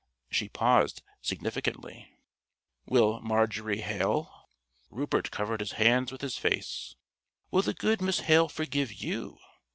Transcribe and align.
She 0.31 0.49
paused 0.49 1.03
significantly. 1.21 2.09
"Will 2.87 3.19
Marjorie 3.19 3.81
Hale" 3.81 4.47
(Rupert 4.89 5.29
covered 5.29 5.59
his 5.59 5.73
hands 5.73 6.11
with 6.11 6.21
his 6.21 6.39
face) 6.39 6.95
"will 7.51 7.61
the 7.61 7.75
good 7.75 8.01
Miss 8.01 8.21
Hale 8.21 8.49
forgive 8.49 8.91
you? 8.91 9.37